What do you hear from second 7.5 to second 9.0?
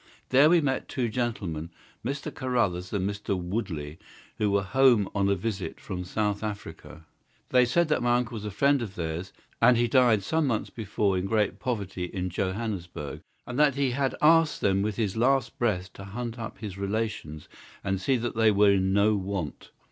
said that my uncle was a friend of